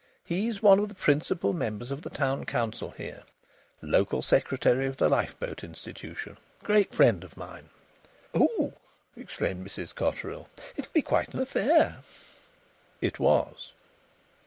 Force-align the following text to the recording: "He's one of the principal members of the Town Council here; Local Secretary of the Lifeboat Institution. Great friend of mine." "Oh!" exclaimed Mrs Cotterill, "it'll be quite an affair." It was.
"He's 0.25 0.63
one 0.63 0.79
of 0.79 0.89
the 0.89 0.95
principal 0.95 1.53
members 1.53 1.91
of 1.91 2.01
the 2.01 2.09
Town 2.09 2.43
Council 2.43 2.89
here; 2.89 3.21
Local 3.83 4.23
Secretary 4.23 4.87
of 4.87 4.97
the 4.97 5.07
Lifeboat 5.07 5.63
Institution. 5.63 6.37
Great 6.63 6.91
friend 6.91 7.23
of 7.23 7.37
mine." 7.37 7.69
"Oh!" 8.33 8.73
exclaimed 9.15 9.63
Mrs 9.63 9.93
Cotterill, 9.93 10.49
"it'll 10.75 10.91
be 10.91 11.03
quite 11.03 11.35
an 11.35 11.39
affair." 11.39 11.99
It 12.99 13.19
was. 13.19 13.73